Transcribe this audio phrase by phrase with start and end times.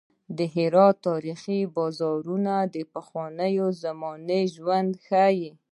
[0.37, 5.49] د هرات تاریخي بازارونه د پخوانیو زمانو ژوند ښيي.